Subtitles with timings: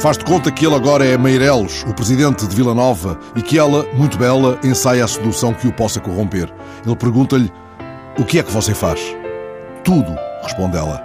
[0.00, 3.58] Faz de conta que ele agora é Meireles, o presidente de Vila Nova, e que
[3.58, 6.48] ela, muito bela, ensaia a sedução que o possa corromper.
[6.86, 7.52] Ele pergunta-lhe:
[8.16, 9.00] O que é que você faz?
[9.82, 11.02] Tudo, responde ela.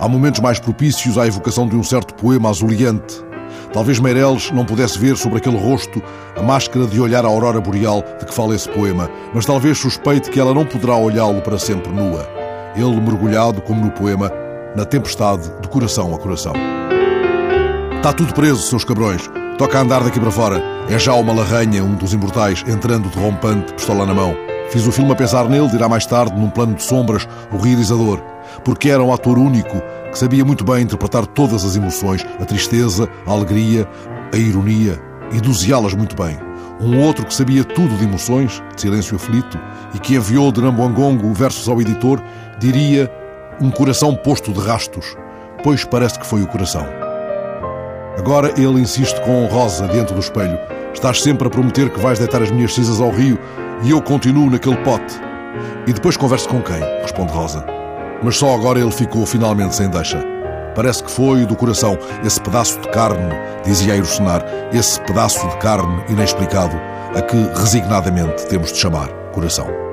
[0.00, 3.24] Há momentos mais propícios à evocação de um certo poema azuleante.
[3.72, 6.02] Talvez Meireles não pudesse ver sobre aquele rosto
[6.36, 10.30] a máscara de olhar a aurora boreal de que fala esse poema, mas talvez suspeite
[10.30, 12.28] que ela não poderá olhá-lo para sempre nua.
[12.74, 14.32] Ele mergulhado, como no poema,
[14.74, 16.54] na tempestade de coração a coração.
[18.02, 19.30] Está tudo preso, seus cabrões.
[19.56, 20.60] Toca a andar daqui para fora.
[20.88, 24.34] É já uma larranha, um dos imortais, entrando de rompante, pistola na mão.
[24.70, 28.20] Fiz o filme a pensar nele, dirá mais tarde, num plano de sombras, o realizador.
[28.64, 29.80] Porque era um ator único
[30.10, 33.88] que sabia muito bem interpretar todas as emoções, a tristeza, a alegria,
[34.34, 35.00] a ironia,
[35.30, 36.36] e doseá-las muito bem.
[36.80, 39.56] Um outro que sabia tudo de emoções, de silêncio aflito,
[39.94, 42.20] e que enviou de Nambuangongo versos ao editor,
[42.58, 43.08] diria
[43.60, 45.16] um coração posto de rastos,
[45.62, 47.01] pois parece que foi o coração.
[48.18, 50.58] Agora ele insiste com Rosa diante do espelho.
[50.92, 53.38] Estás sempre a prometer que vais deitar as minhas cinzas ao rio
[53.82, 55.20] e eu continuo naquele pote.
[55.86, 56.80] E depois converso com quem?
[57.02, 57.64] Responde Rosa.
[58.22, 60.22] Mas só agora ele ficou finalmente sem deixa.
[60.74, 66.02] Parece que foi do coração, esse pedaço de carne, dizia Aerocenar, esse pedaço de carne
[66.08, 66.76] inexplicado,
[67.14, 69.91] a que resignadamente temos de chamar coração.